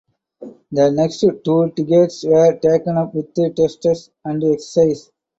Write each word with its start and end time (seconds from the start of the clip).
The 0.71 0.89
next 0.89 1.19
two 1.43 1.71
decades 1.75 2.25
were 2.27 2.57
taken 2.57 2.97
up 2.97 3.13
with 3.13 3.35
tests 3.35 4.09
and 4.25 4.43
exercises. 4.43 5.11